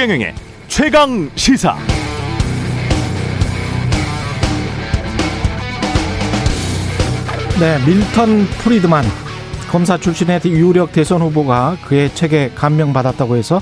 [0.00, 0.34] 최경영의
[0.66, 1.76] 최강 시사.
[7.60, 9.04] 네, 밀턴 프리드만
[9.70, 13.60] 검사 출신의 유력 대선 후보가 그의 책에 감명받았다고 해서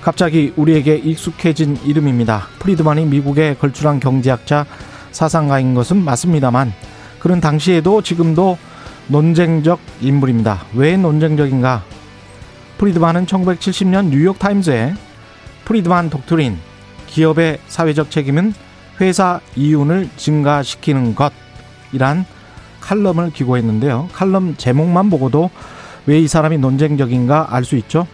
[0.00, 2.48] 갑자기 우리에게 익숙해진 이름입니다.
[2.58, 4.66] 프리드만이 미국의 걸출한 경제학자
[5.12, 6.72] 사상가인 것은 맞습니다만
[7.20, 8.58] 그런 당시에도 지금도
[9.06, 10.64] 논쟁적 인물입니다.
[10.74, 11.84] 왜 논쟁적인가?
[12.78, 14.94] 프리드만은 1970년 뉴욕타임즈에
[15.64, 16.58] 프리드만 독트린
[17.06, 18.54] 기업의 사회적 책임은
[19.00, 22.24] 회사 이윤을 증가시키는 것이란
[22.80, 24.08] 칼럼을 기고했는데요.
[24.12, 25.50] 칼럼 제목만 보고도
[26.06, 28.06] 왜 이 사람이 논쟁적인가 알 수 있죠.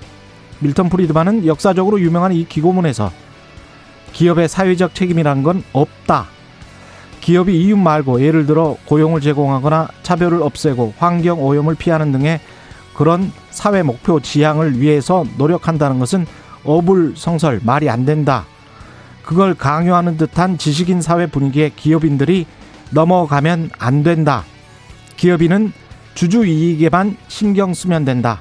[0.61, 3.11] 밀턴 프리드만은 역사적으로 유명한 이 기고문에서
[4.12, 6.27] 기업의 사회적 책임이란 건 없다.
[7.21, 12.40] 기업이 이윤 말고 예를 들어 고용을 제공하거나 차별을 없애고 환경 오염을 피하는 등의
[12.95, 16.27] 그런 사회 목표 지향을 위해서 노력한다는 것은
[16.64, 18.46] 어불성설 말이 안 된다.
[19.24, 22.46] 그걸 강요하는 듯한 지식인 사회 분위기에 기업인들이
[22.90, 24.45] 넘어가면 안 된다.
[25.16, 25.73] 기업인은
[26.15, 28.40] 주주 이익에만 신경 쓰면 된다.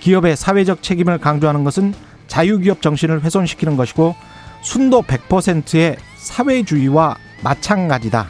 [0.00, 1.94] 기업의 사회적 책임을 강조하는 것은
[2.28, 4.14] 자유기업 정신을 훼손시키는 것이고
[4.62, 8.28] 순도 100%의 사회주의와 마찬가지다.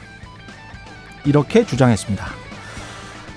[1.25, 2.27] 이렇게 주장했습니다.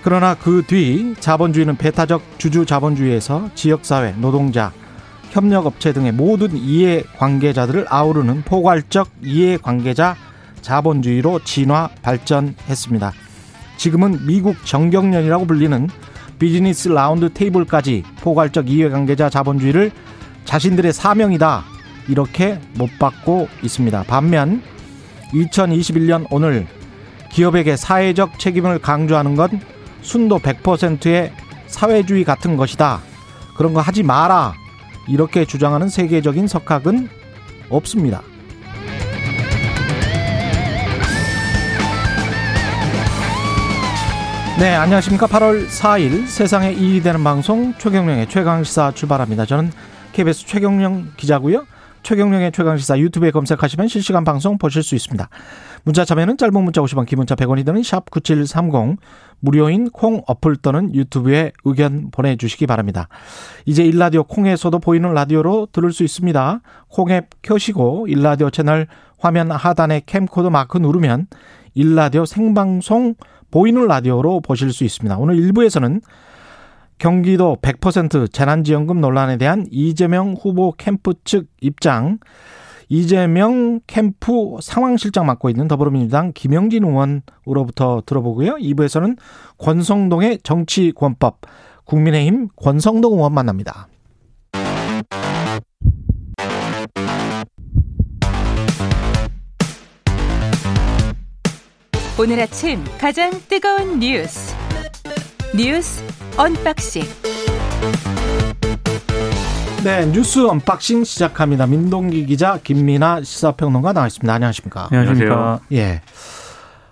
[0.01, 4.71] 그러나 그 뒤 자본주의는 배타적 주주 자본주의에서 지역사회, 노동자,
[5.35, 10.15] 협력업체 등의 모든 이해관계자들을 아우르는 포괄적 이해관계자
[10.61, 13.11] 자본주의로 진화 발전했습니다.
[13.75, 15.89] 지금은 미국 정경련이라고 불리는
[16.39, 19.91] 비즈니스 라운드 테이블까지 포괄적 이해관계자 자본주의를
[20.45, 21.65] 자신들의 사명이다
[22.07, 24.03] 이렇게 못 받고 있습니다.
[24.07, 24.61] 반면
[25.33, 26.65] 2021년 오늘
[27.31, 29.59] 기업에게 사회적 책임을 강조하는 건
[30.01, 31.33] 순도 100%의
[31.67, 33.01] 사회주의 같은 것이다.
[33.57, 34.64] 그런 거 하지 마라.
[35.07, 37.09] 이렇게 주장하는 세계적인 석학은
[37.69, 38.21] 없습니다.
[44.57, 45.27] 네, 안녕하십니까.
[45.27, 49.45] 8월 4일 세상에 이익이 되는 방송 최경령의 최강시사 출발합니다.
[49.45, 49.71] 저는
[50.13, 51.65] KBS 최경령 기자고요.
[52.05, 55.27] 최경령의 최강시사 유튜브에 검색하시면 실시간 방송 보실 수 있습니다.
[55.83, 58.99] 문자 참여는 짧은 문자 50원, 기문자 100원이 드는 샵 9730
[59.39, 63.09] 무료인 콩 어플 또는 유튜브에 의견 보내주시기 바랍니다.
[63.65, 66.61] 이제 일라디오 콩에서도 보이는 라디오로 들을 수 있습니다.
[66.89, 68.85] 콩앱 켜시고 일라디오 채널
[69.17, 71.25] 화면 하단에 캠코더 마크 누르면
[71.73, 73.15] 일라디오 생방송
[73.49, 75.17] 보이는 라디오로 보실 수 있습니다.
[75.17, 76.01] 오늘 1부에서는
[76.97, 82.19] 경기도 100% 재난지원금 논란에 대한 이재명 후보 캠프 측 입장,
[82.87, 88.55] 이재명 캠프 상황실장 맡고 있는 더불어민주당 김영진 의원으로부터 들어보고요.
[88.55, 89.17] 2부에서는
[89.57, 91.41] 권성동의 정치권법,
[91.85, 93.87] 국민의힘 권성동 의원 만납니다.
[102.17, 104.55] 오늘 아침 가장 뜨거운 뉴스
[105.57, 106.03] 뉴스
[106.37, 107.03] unboxing
[109.85, 111.65] 네 뉴스 unboxing 시작합니다.
[111.65, 114.33] 민동기 기자 김민아 시사평론가 나와 있습니다.
[114.33, 114.89] 안녕하십니까?
[114.91, 115.61] 안녕하십니까?
[115.71, 116.01] 예.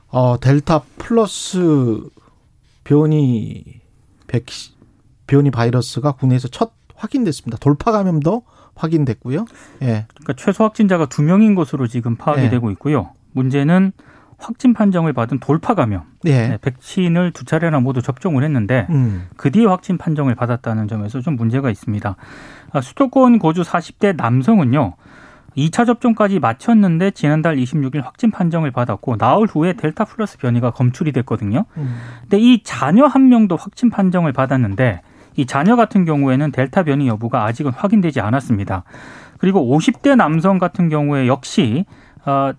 [0.07, 2.03] 어 델타 플러스
[2.85, 3.65] 변이
[4.27, 4.45] 백
[5.27, 7.57] 변이 바이러스가 국내에서 첫 확인됐습니다.
[7.57, 8.43] 돌파 감염도
[8.75, 9.45] 확인됐고요.
[9.81, 10.05] 예.
[10.13, 12.49] 그러니까 최소 확진자가 두 명인 것으로 지금 파악이 예.
[12.49, 13.11] 되고 있고요.
[13.33, 13.91] 문제는
[14.43, 16.03] 확진 판정을 받은 돌파 감염.
[16.25, 16.49] 예.
[16.49, 19.27] 네, 백신을 두 차례나 모두 접종을 했는데 음.
[19.37, 22.15] 그 뒤에 확진 판정을 받았다는 점에서 좀 문제가 있습니다.
[22.71, 24.95] 아, 수도권 거주 40대 남성은요.
[25.57, 31.65] 2차 접종까지 마쳤는데 지난달 26일 확진 판정을 받았고 나흘 후에 델타 플러스 변이가 검출이 됐거든요.
[31.77, 31.95] 음.
[32.21, 35.01] 근데 이 자녀 한 명도 확진 판정을 받았는데
[35.35, 38.83] 이 자녀 같은 경우에는 델타 변이 여부가 아직은 확인되지 않았습니다.
[39.37, 42.12] 그리고 50대 남성 같은 경우에 역시 어,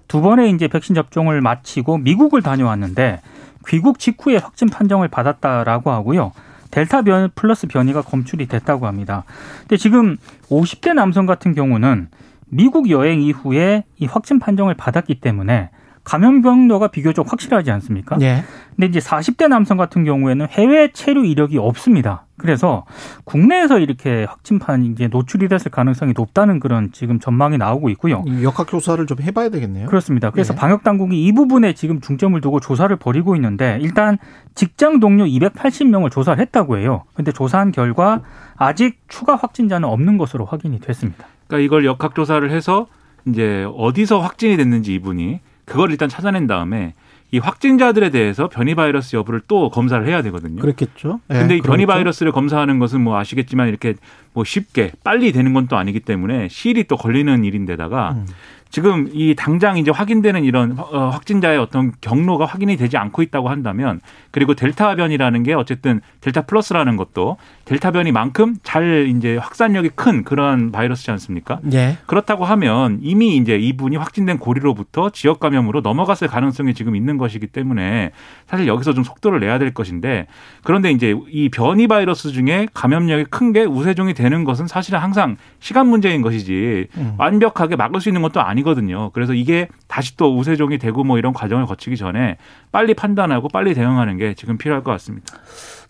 [0.08, 3.20] 두 번의 이제 백신 접종을 마치고 미국을 다녀왔는데
[3.66, 6.32] 귀국 직후에 확진 판정을 받았다라고 하고요.
[6.70, 9.24] 델타 변 플러스 변이가 검출이 됐다고 합니다.
[9.60, 10.16] 근데 지금
[10.48, 12.08] 50대 남성 같은 경우는
[12.46, 15.70] 미국 여행 이후에 이 확진 판정을 받았기 때문에
[16.04, 18.18] 감염 경로가 비교적 확실하지 않습니까?
[18.20, 18.44] 예.
[18.76, 22.26] 근데 이제 40대 남성 같은 경우에는 해외 체류 이력이 없습니다.
[22.36, 22.84] 그래서
[23.24, 28.22] 국내에서 이렇게 확진판 이제 노출이 됐을 가능성이 높다는 그런 지금 전망이 나오고 있고요.
[28.26, 29.86] 이 역학 조사를 좀 해봐야 되겠네요.
[29.86, 30.30] 그렇습니다.
[30.30, 30.58] 그래서 예.
[30.58, 34.18] 방역 당국이 이 부분에 지금 중점을 두고 조사를 벌이고 있는데 일단
[34.54, 37.04] 직장 동료 280명을 조사를 했다고 해요.
[37.14, 38.20] 근데 조사한 결과
[38.56, 41.26] 아직 추가 확진자는 없는 것으로 확인이 됐습니다.
[41.46, 42.86] 그러니까 이걸 역학 조사를 해서
[43.26, 46.94] 이제 어디서 확진이 됐는지 이분이 그걸 일단 찾아낸 다음에
[47.30, 50.60] 이 확진자들에 대해서 변이 바이러스 여부를 또 검사를 해야 되거든요.
[50.62, 51.20] 그렇겠죠.
[51.30, 51.86] 예, 근데 이 변이 그렇겠죠.
[51.88, 53.94] 바이러스를 검사하는 것은 뭐 아시겠지만 이렇게
[54.34, 58.26] 뭐 쉽게 빨리 되는 건 또 아니기 때문에 시일이 또 걸리는 일인데다가 음.
[58.70, 64.00] 지금 이 당장 이제 확인되는 이런 어, 확진자의 어떤 경로가 확인이 되지 않고 있다고 한다면
[64.30, 70.72] 그리고 델타 변이라는 게 어쨌든 델타 플러스라는 것도 델타 변이만큼 잘 이제 확산력이 큰 그러한
[70.72, 71.60] 바이러스지 않습니까?
[71.72, 71.96] 예.
[72.06, 78.10] 그렇다고 하면 이미 이제 이분이 확진된 고리로부터 지역 감염으로 넘어갔을 가능성이 지금 있는 것이기 때문에
[78.46, 80.26] 사실 여기서 좀 속도를 내야 될 것인데
[80.64, 85.86] 그런데 이제 이 변이 바이러스 중에 감염력이 큰 게 우세종이 되는 것은 사실은 항상 시간
[85.86, 87.14] 문제인 것이지 음.
[87.18, 89.10] 완벽하게 막을 수 있는 것도 아니 거든요.
[89.10, 92.38] 그래서 이게 다시 또 우세종이 되고 뭐 이런 과정을 거치기 전에
[92.72, 95.36] 빨리 판단하고 빨리 대응하는 게 지금 필요할 것 같습니다.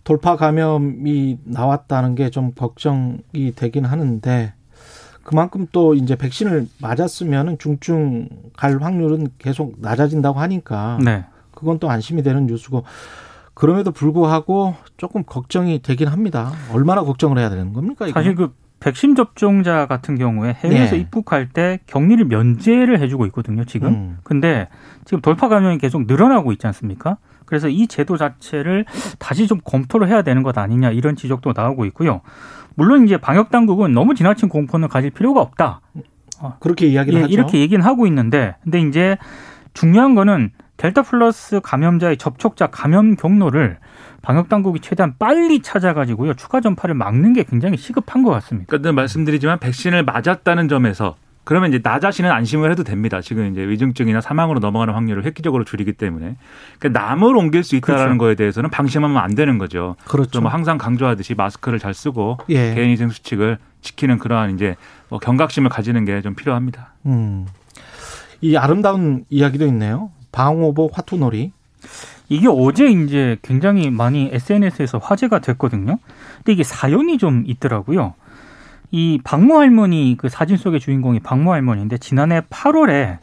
[0.04, 4.52] 돌파 감염이 나왔다는 게 좀 걱정이 되긴 하는데
[5.22, 11.24] 그만큼 또 이제 백신을 맞았으면 중증 갈 확률은 계속 낮아진다고 하니까 네.
[11.52, 12.84] 그건 또 안심이 되는 뉴스고
[13.54, 16.52] 그럼에도 불구하고 조금 걱정이 되긴 합니다.
[16.72, 18.06] 얼마나 걱정을 해야 되는 겁니까?
[18.06, 18.20] 이거?
[18.20, 21.00] 사실 그 백신 접종자 같은 경우에 해외에서 네.
[21.00, 23.88] 입국할 때 격리를 면제를 해주고 있거든요, 지금.
[23.88, 24.18] 음.
[24.24, 24.68] 근데
[25.04, 27.16] 지금 돌파 감염이 계속 늘어나고 있지 않습니까?
[27.46, 28.84] 그래서 이 제도 자체를
[29.18, 32.20] 다시 좀 검토를 해야 되는 것 아니냐 이런 지적도 나오고 있고요.
[32.74, 35.80] 물론 이제 방역 당국은 너무 지나친 공포는 가질 필요가 없다.
[36.60, 37.32] 그렇게 이야기를 예, 하죠.
[37.32, 39.16] 이렇게 얘기는 하고 있는데, 근데 이제
[39.72, 43.78] 중요한 거는 델타 플러스 감염자의 접촉자 감염 경로를
[44.22, 48.66] 방역 당국이 최대한 빨리 찾아가지고요 추가 전파를 막는 게 굉장히 시급한 것 같습니다.
[48.68, 53.20] 그러니까 늘 말씀드리지만 백신을 맞았다는 점에서 그러면 이제 나 자신은 안심을 해도 됩니다.
[53.20, 56.36] 지금 이제 위중증이나 사망으로 넘어가는 확률을 획기적으로 줄이기 때문에
[56.78, 58.18] 그러니까 남을 옮길 수 있다라는 그렇죠.
[58.18, 59.94] 거에 대해서는 방심하면 안 되는 거죠.
[60.08, 60.40] 그렇죠.
[60.40, 62.74] 뭐 항상 강조하듯이 마스크를 잘 쓰고 예.
[62.74, 64.76] 개인위생 수칙을 지키는 그러한 이제
[65.10, 66.94] 뭐 경각심을 가지는 게 좀 필요합니다.
[67.04, 67.46] 음.
[68.40, 70.10] 이 아름다운 이야기도 있네요.
[70.34, 71.52] 방호복 화투놀이.
[72.28, 75.98] 이게 어제 이제 굉장히 많이 SNS에서 화제가 됐거든요.
[76.38, 78.14] 근데 이게 사연이 좀 있더라고요.
[78.90, 83.18] 이 박모 할머니 그 사진 속의 주인공이 박모 할머니인데 지난해 8월에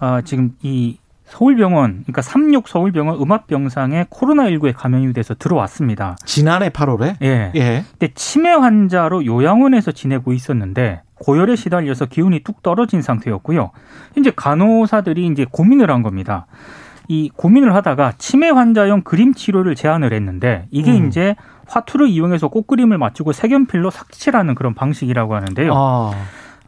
[0.00, 6.16] 아 지금 이 서울병원 그러니까 삼육 서울병원 음압병상에 코로나19에 감염이 돼서 들어왔습니다.
[6.24, 7.52] 지난해 8월에 예.
[7.54, 7.84] 예.
[7.92, 13.70] 근데 치매 환자로 요양원에서 지내고 있었는데 고열에 시달려서 기운이 뚝 떨어진 상태였고요.
[14.18, 16.46] 이제 간호사들이 이제 고민을 한 겁니다.
[17.08, 21.06] 이 고민을 하다가 치매 환자용 그림 치료를 제안을 했는데 이게 음.
[21.06, 21.34] 이제
[21.66, 25.72] 화투를 이용해서 꽃그림을 맞추고 색연필로 삭칠하는 그런 방식이라고 하는데요.
[25.74, 26.12] 아.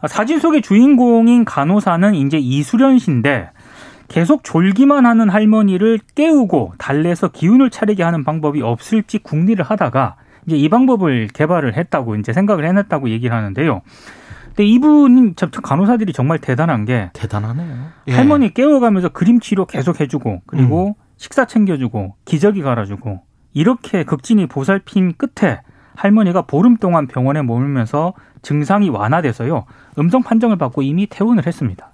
[0.08, 3.50] 사진 속의 주인공인 간호사는 이제 이수련 씨인데
[4.08, 10.17] 계속 졸기만 하는 할머니를 깨우고 달래서 기운을 차리게 하는 방법이 없을지 궁리를 하다가
[10.47, 13.82] 이제 이 방법을 개발을 했다고 이제 생각을 해냈다고 얘기를 하는데요.
[14.56, 17.76] 근데 이분 참 간호사들이 정말 대단한 게 대단하네요.
[18.08, 18.12] 예.
[18.14, 23.20] 할머니 깨워가면서 그림 치료 계속 해주고 그리고 식사 챙겨주고 기저귀 갈아주고
[23.53, 25.61] 이렇게 극진히 보살핀 끝에
[25.94, 29.67] 할머니가 보름 동안 병원에 머물면서 증상이 완화돼서요
[29.99, 31.91] 음성 판정을 받고 이미 퇴원을 했습니다.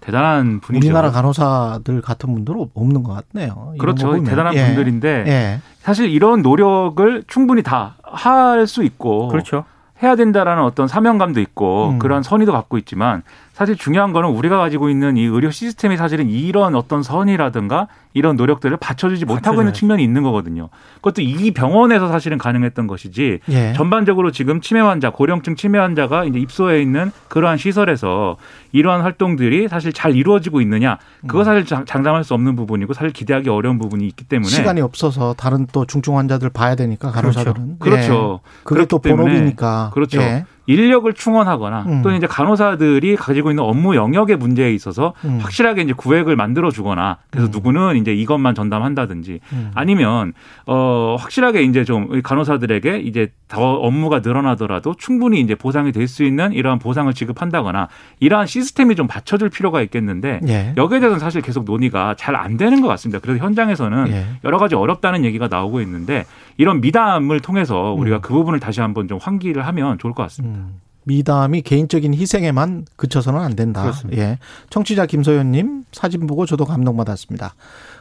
[0.00, 0.86] 대단한 분이죠.
[0.86, 3.74] 우리나라 간호사들 같은 분들은 없는 것 같네요.
[3.80, 4.22] 그렇죠.
[4.22, 4.66] 대단한 예.
[4.66, 5.60] 분들인데 예.
[5.80, 9.64] 사실 이런 노력을 충분히 다 할 수 있고 그렇죠.
[10.02, 11.98] 해야 된다라는 어떤 사명감도 있고 음.
[11.98, 13.22] 그런 선의도 갖고 있지만
[13.56, 18.76] 사실 중요한 거는 우리가 가지고 있는 이 의료 시스템이 사실은 이런 어떤 선이라든가 이런 노력들을
[18.76, 19.78] 받쳐주지 못하고 있는 받쳐줘야죠.
[19.78, 20.68] 측면이 있는 거거든요.
[20.96, 23.72] 그것도 이 병원에서 사실은 가능했던 것이지 예.
[23.74, 28.36] 전반적으로 지금 치매 환자, 고령층 치매 환자가 이제 입소해 있는 그러한 시설에서
[28.72, 33.48] 이러한 활동들이 사실 잘 이루어지고 있느냐 그거 사실 장- 장담할 수 없는 부분이고 사실 기대하기
[33.48, 38.40] 어려운 부분이 있기 때문에 시간이 없어서 다른 또 중증 환자들 봐야 되니까 간호사들은 그렇죠.
[38.44, 38.50] 예.
[38.64, 40.20] 그게 또 본업이니까 그렇죠.
[40.20, 40.44] 예.
[40.66, 42.02] 인력을 충원하거나 음.
[42.02, 45.38] 또는 이제 간호사들이 가지고 있는 업무 영역의 문제에 있어서 음.
[45.40, 47.52] 확실하게 이제 구획을 만들어 주거나 그래서 음.
[47.52, 49.70] 누구는 이제 이것만 전담한다든지 음.
[49.74, 50.32] 아니면
[50.66, 56.52] 어 확실하게 이제 좀이 간호사들에게 이제 더 업무가 늘어나더라도 충분히 이제 보상이 될 수 있는
[56.52, 57.88] 이러한 보상을 지급한다거나
[58.20, 60.72] 이러한 시스템이 좀 받쳐줄 필요가 있겠는데 예.
[60.76, 63.18] 여기에 대해서는 사실 계속 논의가 잘 안 되는 것 같습니다.
[63.18, 64.26] 그래서 현장에서는 예.
[64.44, 66.24] 여러 가지 어렵다는 얘기가 나오고 있는데
[66.58, 68.20] 이런 미담을 통해서 우리가 음.
[68.20, 70.55] 그 부분을 다시 한번 좀 환기를 하면 좋을 것 같습니다.
[70.56, 70.80] 음.
[71.04, 73.82] 미담이 개인적인 희생에만 그쳐서는 안 된다.
[73.82, 74.20] 그렇습니다.
[74.20, 74.38] 예.
[74.70, 77.54] 청취자 김소연님 사진 보고 저도 감동받았습니다.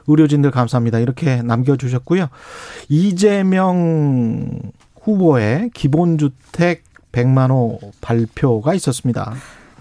[0.08, 1.00] 의료진들 감사합니다.
[1.00, 2.30] 이렇게 남겨주셨고요.
[2.90, 4.60] 이재명
[5.02, 9.34] 후보의 기본주택 100만 호 발표가 있었습니다.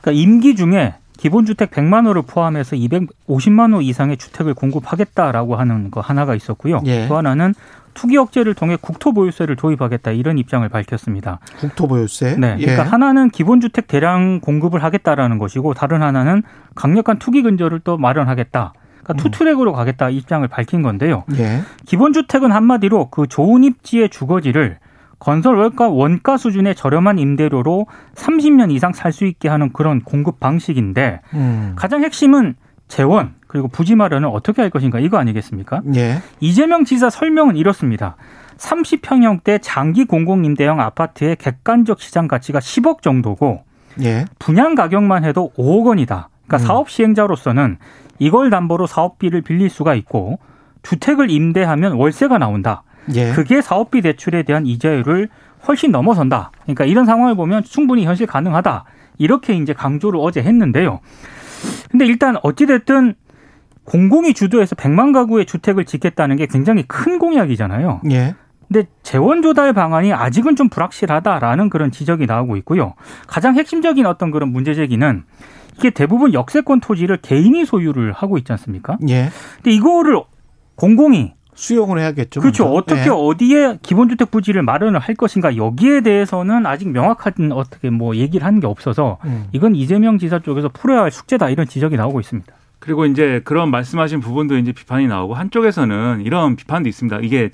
[0.02, 6.34] 그러니까 임기 중에 기본주택 100만 호를 포함해서 250만 호 이상의 주택을 공급하겠다라고 하는 거 하나가
[6.34, 6.82] 있었고요.
[6.84, 7.08] 예.
[7.08, 7.54] 또 하나는
[7.94, 11.40] 투기 억제를 통해 국토보유세를 도입하겠다 이런 입장을 밝혔습니다.
[11.60, 12.36] 국토보유세.
[12.36, 12.56] 네.
[12.58, 12.66] 예.
[12.66, 16.42] 그러니까 하나는 기본주택 대량 공급을 하겠다라는 것이고 다른 하나는
[16.74, 18.74] 강력한 투기 근절을 또 마련하겠다.
[19.02, 21.24] 그러니까 투트랙으로 가겠다 입장을 밝힌 건데요.
[21.38, 21.62] 예.
[21.86, 24.76] 기본주택은 한마디로 그 좋은 입지의 주거지를
[25.24, 31.20] 건설 원가, 원가 수준의 저렴한 임대료로 30년 이상 살 수 있게 하는 그런 공급 방식인데
[31.34, 31.72] 음.
[31.76, 32.56] 가장 핵심은
[32.88, 35.82] 재원 그리고 부지 마련을 어떻게 할 것인가 이거 아니겠습니까?
[35.94, 36.20] 예.
[36.40, 38.16] 이재명 지사 설명은 이렇습니다.
[38.58, 43.62] 30평형대 장기 공공임대형 아파트의 객관적 시장 가치가 10억 정도고
[44.02, 44.24] 예.
[44.38, 46.28] 분양 가격만 해도 5억 원이다.
[46.46, 46.66] 그러니까 음.
[46.66, 47.78] 사업 시행자로서는
[48.18, 50.38] 이걸 담보로 사업비를 빌릴 수가 있고
[50.82, 52.82] 주택을 임대하면 월세가 나온다.
[53.14, 53.32] 예.
[53.32, 55.28] 그게 사업비 대출에 대한 이자율을
[55.66, 56.50] 훨씬 넘어선다.
[56.62, 58.84] 그러니까 이런 상황을 보면 충분히 현실 가능하다.
[59.18, 61.00] 이렇게 이제 강조를 어제 했는데요.
[61.90, 63.14] 근데 일단 어찌됐든
[63.84, 68.00] 공공이 주도해서 100만 가구의 주택을 짓겠다는 게 굉장히 큰 공약이잖아요.
[68.10, 68.34] 예.
[68.66, 72.94] 근데 재원 조달 방안이 아직은 좀 불확실하다라는 그런 지적이 나오고 있고요.
[73.26, 75.24] 가장 핵심적인 어떤 그런 문제 제기는
[75.76, 78.96] 이게 대부분 역세권 토지를 개인이 소유를 하고 있지 않습니까?
[79.08, 79.28] 예.
[79.56, 80.22] 근데 이거를
[80.76, 82.40] 공공이 수용을 해야겠죠.
[82.40, 82.64] 그렇죠.
[82.64, 82.76] 먼저.
[82.76, 83.10] 어떻게 예.
[83.10, 88.66] 어디에 기본주택 부지를 마련을 할 것인가 여기에 대해서는 아직 명확한 어떻게 뭐 얘기를 하는 게
[88.66, 89.46] 없어서 음.
[89.52, 92.52] 이건 이재명 지사 쪽에서 풀어야 할 숙제다 이런 지적이 나오고 있습니다.
[92.78, 97.20] 그리고 이제 그런 말씀하신 부분도 이제 비판이 나오고 한쪽에서는 이런 비판도 있습니다.
[97.22, 97.50] 이게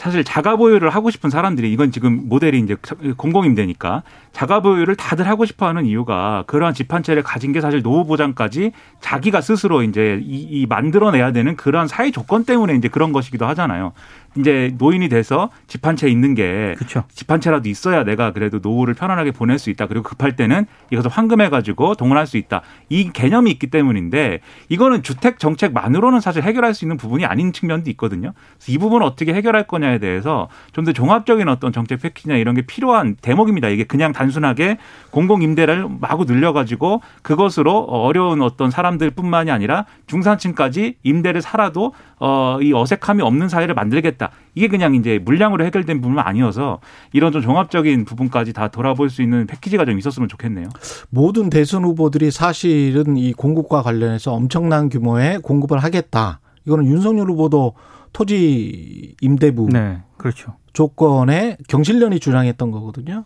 [0.00, 2.74] 사실 자가 보유를 하고 싶은 사람들이 이건 지금 모델이 이제
[3.18, 4.02] 공공임대니까
[4.32, 8.72] 자가 보유를 다들 하고 싶어 하는 이유가 그러한 집한 채를 가진 게 사실 노후 보장까지
[9.02, 13.92] 자기가 스스로 이제 이, 이 만들어내야 되는 그러한 사회 조건 때문에 이제 그런 것이기도 하잖아요.
[14.36, 16.74] 이제 노인이 돼서 집 한 채 있는 게.
[17.14, 19.86] 집 한 채라도 있어야 내가 그래도 노후를 편안하게 보낼 수 있다.
[19.86, 22.62] 그리고 급할 때는 이것을 환금해 가지고 동원할 수 있다.
[22.88, 28.32] 이 개념이 있기 때문인데 이거는 주택 정책만으로는 사실 해결할 수 있는 부분이 아닌 측면도 있거든요.
[28.58, 32.62] 그래서 이 부분을 어떻게 해결할 거냐에 대해서 좀 더 종합적인 어떤 정책 패키지나 이런 게
[32.62, 33.68] 필요한 대목입니다.
[33.68, 34.78] 이게 그냥 단순하게
[35.10, 42.72] 공공 임대를 마구 늘려 가지고 그것으로 어려운 어떤 사람들뿐만이 아니라 중산층까지 임대를 살아도 어, 이
[42.72, 44.19] 어색함이 없는 사회를 만들겠다.
[44.54, 46.80] 이게 그냥 이제 물량으로 해결된 부분은 아니어서
[47.12, 50.68] 이런 좀 종합적인 부분까지 다 돌아볼 수 있는 패키지가 좀 있었으면 좋겠네요.
[51.08, 56.40] 모든 대선 후보들이 사실은 이 공급과 관련해서 엄청난 규모의 공급을 하겠다.
[56.66, 57.74] 이거는 윤석열 후보도
[58.12, 60.56] 토지 임대부 네, 그렇죠.
[60.72, 63.24] 조건에 경실련이 주장했던 거거든요.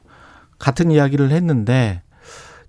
[0.58, 2.02] 같은 이야기를 했는데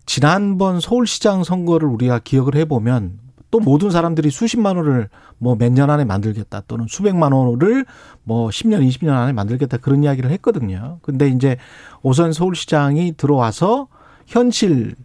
[0.06, 3.25] 지난번 서울시장 선거를 우리가 기억을 해보면
[3.56, 5.08] 또 모든 사람들이 수십만 원을
[5.38, 7.86] 뭐 몇 년 안에 만들겠다 또는 수백만 원을
[8.24, 11.00] 뭐 10년, 20년 안에 만들겠다 그런 이야기를 했거든요.
[11.02, 11.56] 근데 이제
[12.02, 13.88] 오선 서울시장이 들어와서
[14.28, 14.96] 현실을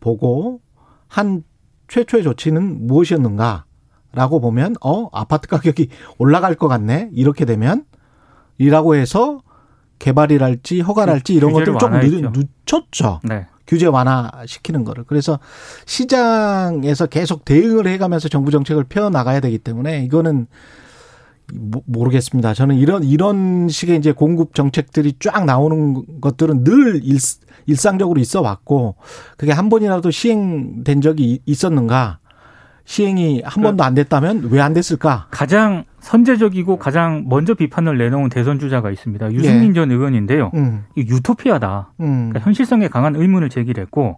[0.00, 0.60] 보고
[1.06, 1.44] 한
[1.88, 5.88] 최초의 조치는 무엇이었는가라고 보면 어 아파트 가격이
[6.18, 7.84] 올라갈 것 같네 이렇게 되면
[8.58, 9.40] 이라고 해서
[10.00, 12.00] 개발이랄지 허가랄지 이런 규제를 것들 조금.
[12.32, 13.20] 늦- 늦췄죠.
[13.22, 13.46] 네.
[13.66, 15.04] 규제 완화시키는 거를.
[15.04, 15.38] 그래서
[15.84, 20.46] 시장에서 계속 대응을 해가면서 정부 정책을 펴 나가야 되기 때문에 이거는
[21.52, 22.54] 모- 모르겠습니다.
[22.54, 27.18] 저는 이런 이런 식의 이제 공급 정책들이 쫙 나오는 것들은 늘 일,
[27.66, 28.96] 일상적으로 있어 왔고
[29.36, 32.18] 그게 한 번이라도 시행된 적이 있었는가?
[32.84, 35.26] 시행이 한 번도 안 됐다면 왜 안 됐을까?
[35.30, 39.32] 가장 선제적이고 가장 먼저 비판을 내놓은 대선 주자가 있습니다.
[39.32, 40.52] 유승민 전 의원인데요.
[40.54, 41.90] 음, 이 유토피아다.
[42.00, 44.16] 음, 그러니까 현실성에 강한 의문을 제기했고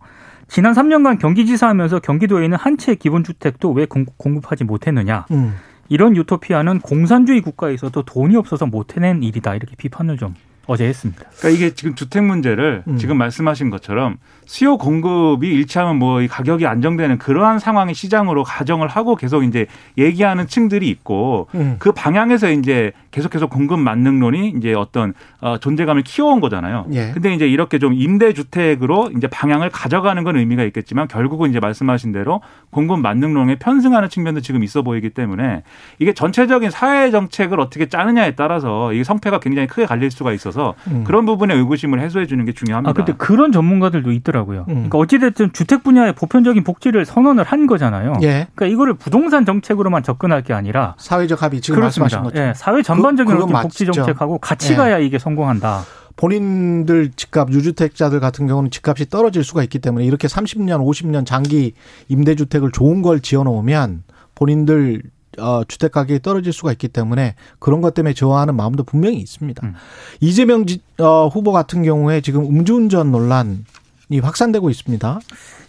[0.49, 5.25] 지난 3년간 경기지사 하면서 경기도에는 한 채 기본주택도 왜 공- 공급하지 못했느냐.
[5.31, 5.55] 음.
[5.89, 9.55] 이런 유토피아는 공산주의 국가에서도 돈이 없어서 못 해낸 일이다.
[9.55, 10.35] 이렇게 비판을 좀
[10.69, 11.25] 어제 했습니다.
[11.39, 12.99] 그러니까 이게 지금 주택 문제를 음.
[12.99, 19.45] 지금 말씀하신 것처럼 수요 공급이 일치하면 뭐이 가격이 안정되는 그러한 상황의 시장으로 가정을 하고 계속
[19.45, 21.77] 이제 얘기하는 층들이 있고 음.
[21.79, 26.87] 그 방향에서 이제 계속해서 공급 만능론이 이제 어떤 어, 존재감을 키워온 거잖아요.
[26.93, 27.13] 예.
[27.13, 32.13] 근데 이제 이렇게 좀 임대 주택으로 이제 방향을 가져가는 건 의미가 있겠지만 결국은 이제 말씀하신
[32.13, 35.63] 대로 공급 만능론에 편승하는 측면도 지금 있어 보이기 때문에
[35.99, 40.58] 이게 전체적인 사회 정책을 어떻게 짜느냐에 따라서 이게 성패가 굉장히 크게 갈릴 수가 있어서
[40.89, 41.05] 음.
[41.05, 42.91] 그런 부분의 의구심을 해소해 주는 게 중요합니다.
[42.91, 44.61] 아, 근데 그런 전문가들도 있더라고요.
[44.69, 44.75] 음.
[44.75, 48.15] 그러니까 어찌됐든 주택 분야의 보편적인 복지를 선언을 한 거잖아요.
[48.23, 48.49] 예.
[48.55, 53.33] 그러니까 이거를 부동산 정책으로만 접근할 게 아니라 사회적 합의 지금 말씀하신 것처럼 예, 사회 전반적인
[53.33, 53.87] 그- 그건 어떤 복지.
[53.87, 54.77] 정책하고 같이 예.
[54.77, 55.83] 가야 이게 성공한다.
[56.17, 61.75] 본인들 집값 유주택자들 같은 경우는 집값이 떨어질 수가 있기 때문에 이렇게 30년, 50년 장기
[62.09, 64.03] 임대주택을 좋은 걸 지어 놓으면
[64.35, 65.03] 본인들
[65.39, 69.67] 어, 주택 가격이 떨어질 수가 있기 때문에 그런 것 때문에 좋아하는 마음도 분명히 있습니다.
[69.67, 69.75] 음.
[70.21, 73.65] 이재명 지, 어, 후보 같은 경우에 지금 음주운전 논란
[74.11, 75.21] 이 확산되고 있습니다.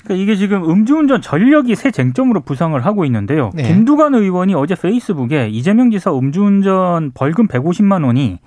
[0.03, 3.51] 그러니까 이게 지금 음주운전 전력이 새 쟁점으로 부상을 하고 있는데요.
[3.53, 3.63] 네.
[3.63, 8.39] 김두관 의원이 어제 페이스북에 이재명 지사 음주운전 벌금 150만 원이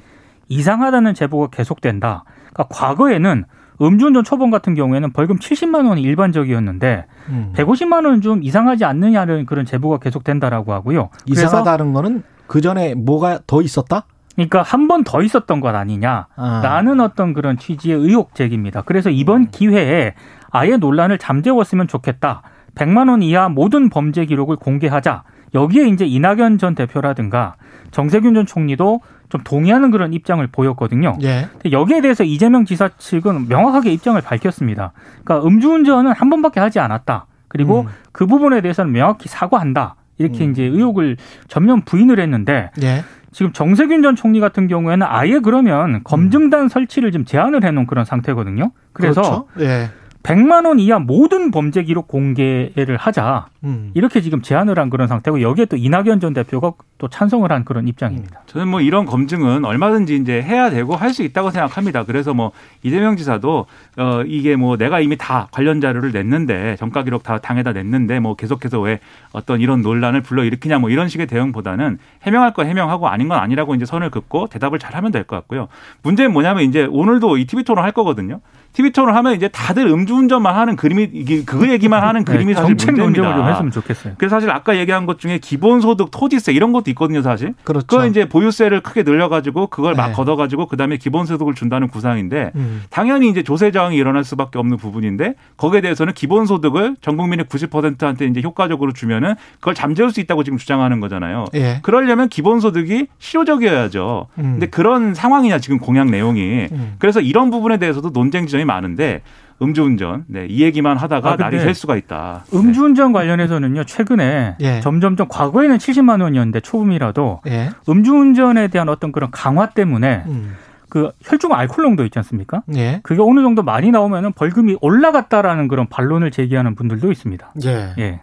[0.48, 2.24] 이상하다는 제보가 계속된다.
[2.52, 3.44] 그러니까 과거에는
[3.86, 7.52] 음주운전 초범 같은 경우에는 벌금 70만 원이 일반적이었는데 음.
[7.56, 11.10] 150만 원은 좀 이상하지 않느냐는 그런 제보가 계속된다라고 하고요.
[11.26, 14.04] 이상하다는 거는 그 전에 뭐가 더 있었다?
[14.34, 17.04] 그러니까 한 번 더 있었던 것 아니냐라는 아.
[17.04, 18.82] 어떤 그런 취지의 의혹 제기입니다.
[18.82, 20.14] 그래서 이번 기회에
[20.50, 22.42] 아예 논란을 잠재웠으면 좋겠다.
[22.74, 25.24] 100만 원 이하 모든 범죄 기록을 공개하자.
[25.54, 27.56] 여기에 이제 이낙연 전 대표라든가
[27.90, 29.00] 정세균 전 총리도
[29.32, 31.16] 좀 동의하는 그런 입장을 보였거든요.
[31.22, 31.48] 예.
[31.52, 34.92] 근데 여기에 대해서 이재명 지사 측은 명확하게 입장을 밝혔습니다.
[35.24, 37.24] 그러니까 음주운전은 한 번밖에 하지 않았다.
[37.48, 37.86] 그리고 음.
[38.12, 39.94] 그 부분에 대해서는 명확히 사과한다.
[40.18, 40.50] 이렇게 음.
[40.50, 41.16] 이제 의혹을
[41.48, 43.04] 전면 부인을 했는데 예.
[43.32, 48.72] 지금 정세균 전 총리 같은 경우에는 아예 그러면 검증단 설치를 좀 제한을 해놓은 그런 상태거든요.
[48.92, 49.46] 그래서 그렇죠?
[49.60, 49.88] 예.
[50.22, 53.90] 100만 원 이하 모든 범죄 기록 공개를 하자 음.
[53.94, 57.88] 이렇게 지금 제안을 한 그런 상태고 여기에 또 이낙연 전 대표가 또 찬성을 한 그런
[57.88, 58.42] 입장입니다.
[58.46, 62.04] 저는 뭐 이런 검증은 얼마든지 이제 해야 되고 할 수 있다고 생각합니다.
[62.04, 63.66] 그래서 뭐 이재명 지사도
[63.98, 68.34] 어 이게 뭐 내가 이미 다 관련 자료를 냈는데 정가 기록 다 당에다 냈는데 뭐
[68.36, 69.00] 계속해서 왜
[69.32, 73.74] 어떤 이런 논란을 불러 일으키냐 뭐 이런 식의 대응보다는 해명할 건 해명하고 아닌 건 아니라고
[73.74, 75.66] 이제 선을 긋고 대답을 잘 하면 될 것 같고요.
[76.04, 78.40] 문제는 뭐냐면 이제 오늘도 이 TV 토론 할 거거든요.
[78.72, 82.94] TV 토론 하면 이제 다들 음주운전만 하는 그림이 이게 그 얘기만 하는 그림이 사실 정책
[82.94, 83.36] 문제입니다.
[83.36, 84.14] 좀 했으면 좋겠어요.
[84.16, 87.54] 그래서 사실 아까 얘기한 것 중에 기본소득, 토지세 이런 것도 있거든요, 사실.
[87.64, 87.86] 그렇죠.
[87.86, 90.12] 그거 이제 보유세를 크게 늘려가지고 그걸 막 네.
[90.12, 92.82] 걷어가지고 그 다음에 기본소득을 준다는 구상인데 음.
[92.90, 98.40] 당연히 이제 조세 저항이 일어날 수밖에 없는 부분인데 거기에 대해서는 기본소득을 전 국민의 90%한테 이제
[98.42, 101.44] 효과적으로 주면은 그걸 잠재울 수 있다고 지금 주장하는 거잖아요.
[101.54, 101.80] 예.
[101.82, 104.28] 그러려면 기본소득이 실효적이어야죠.
[104.38, 104.42] 음.
[104.42, 106.68] 근데 그런 상황이냐 지금 공약 내용이.
[106.72, 106.94] 음.
[106.98, 109.22] 그래서 이런 부분에 대해서도 논쟁 지점이 많은데
[109.62, 112.44] 음주운전, 네, 이 얘기만 하다가 아, 날이 셀 수가 있다.
[112.50, 112.58] 네.
[112.58, 114.80] 음주운전 관련해서는요 최근에 예.
[114.80, 117.70] 점점점 과거에는 70만 원이었는데 초범이라도 예.
[117.88, 120.56] 음주운전에 대한 어떤 그런 강화 때문에 음.
[120.88, 122.62] 그 혈중 알코올 농도 있지 않습니까?
[122.74, 123.00] 예.
[123.02, 127.54] 그게 어느 정도 많이 나오면은 벌금이 올라갔다라는 그런 반론을 제기하는 분들도 있습니다.
[127.64, 127.94] 예.
[127.98, 128.20] 예.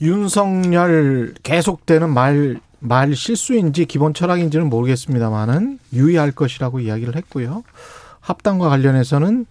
[0.00, 7.64] 윤석열 계속되는 말, 말 실수인지 기본 철학인지는 모르겠습니다만은 유의할 것이라고 이야기를 했고요.
[8.20, 9.44] 합당과 관련해서는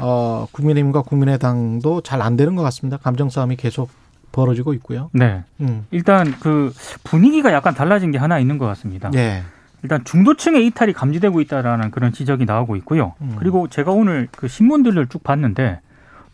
[0.00, 2.98] 어, 국민의힘과 국민의당도 잘 안 되는 것 같습니다.
[2.98, 3.90] 감정 싸움이 계속
[4.32, 5.10] 벌어지고 있고요.
[5.12, 5.42] 네.
[5.60, 5.86] 음.
[5.90, 9.10] 일단 그 분위기가 약간 달라진 게 하나 있는 것 같습니다.
[9.14, 9.42] 예.
[9.82, 13.14] 일단 중도층의 이탈이 감지되고 있다라는 그런 지적이 나오고 있고요.
[13.22, 13.36] 음.
[13.38, 15.80] 그리고 제가 오늘 그 신문들을 쭉 봤는데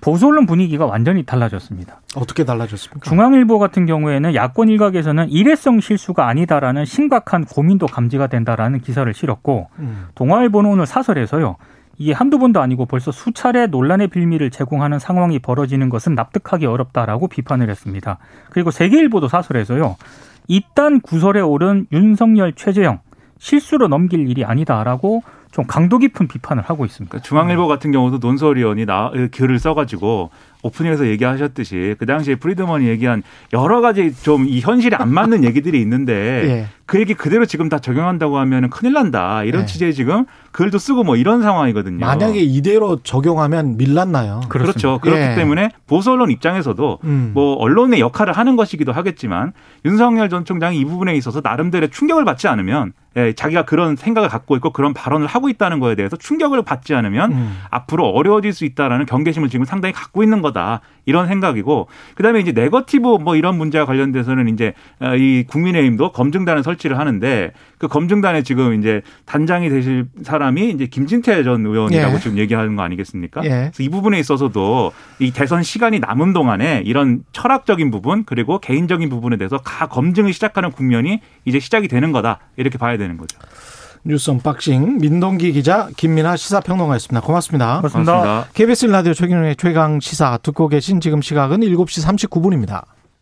[0.00, 2.00] 보수 언론 분위기가 완전히 달라졌습니다.
[2.16, 3.08] 어떻게 달라졌습니까?
[3.08, 10.08] 중앙일보 같은 경우에는 야권 일각에서는 일회성 실수가 아니다라는 심각한 고민도 감지가 된다라는 기사를 실었고 음.
[10.16, 11.56] 동아일보는 오늘 사설에서요.
[11.98, 17.70] 이게 한두 번도 아니고 벌써 수차례 논란의 빌미를 제공하는 상황이 벌어지는 것은 납득하기 어렵다라고 비판을
[17.70, 18.18] 했습니다.
[18.50, 19.96] 그리고 세계일보도 사설에서요.
[20.48, 23.00] 이딴 구설에 오른 윤석열 최재형
[23.38, 27.10] 실수로 넘길 일이 아니다라고 좀 강도 깊은 비판을 하고 있습니다.
[27.10, 30.30] 그러니까 중앙일보 같은 경우도 논설위원이 나 글을 써가지고
[30.62, 36.14] 오프닝에서 얘기하셨듯이 그 당시에 프리드먼이 얘기한 여러 가지 좀 이 현실에 안 맞는 얘기들이 있는데
[36.14, 36.66] 예.
[36.86, 39.66] 그 얘기 그대로 지금 다 적용한다고 하면은 큰일 난다 이런 네.
[39.66, 42.06] 취지의 지금 글도 쓰고 뭐 이런 상황이거든요.
[42.06, 44.42] 만약에 이대로 적용하면 밀란나요.
[44.48, 44.98] 그렇죠.
[45.00, 45.34] 그렇기 예.
[45.34, 47.32] 때문에 보수 언론 입장에서도 음.
[47.34, 49.52] 뭐 언론의 역할을 하는 것이기도 하겠지만
[49.84, 54.56] 윤석열 전 총장이 이 부분에 있어서 나름대로 충격을 받지 않으면 예, 자기가 그런 생각을 갖고
[54.56, 57.58] 있고 그런 발언을 하고 있다는 거에 대해서 충격을 받지 않으면 음.
[57.70, 63.18] 앞으로 어려워질 수 있다라는 경계심을 지금 상당히 갖고 있는 거다 이런 생각이고 그다음에 이제 네거티브
[63.20, 69.02] 뭐 이런 문제와 관련돼서는 이제 어, 이 국민의힘도 검증단을 설치를 하는데 그 검증단에 지금 이제
[69.24, 72.18] 단장이 되실 사람이 이제 김진태 전 의원이라고 예.
[72.18, 73.44] 지금 얘기하는 거 아니겠습니까?
[73.44, 73.48] 예.
[73.48, 79.36] 그래서 이 부분에 있어서도 이 대선 시간이 남은 동안에 이런 철학적인 부분 그리고 개인적인 부분에
[79.36, 83.38] 대해서 가 검증을 시작하는 국면이 이제 시작이 되는 거다 이렇게 봐야 되는 거죠.
[84.06, 87.26] 뉴스 unboxing 민동기 기자 김민아 시사평론가였습니다.
[87.26, 87.78] 고맙습니다.
[87.78, 88.12] 그렇습니다.
[88.12, 88.52] 고맙습니다.
[88.54, 92.84] KBS 라디오 최경영의 최강 시사 듣고 계신 지금 시각은 7시 39분입니다.